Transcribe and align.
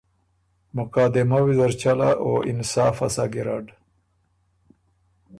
مقادمۀ 0.77 1.39
ویزر 1.45 1.71
چلا 1.81 2.09
او 2.23 2.31
انصافه 2.51 3.07
سَۀ 3.15 3.25
ګیرډ۔ 3.33 3.65